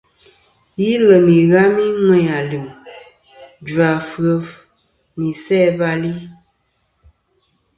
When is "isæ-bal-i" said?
5.31-6.13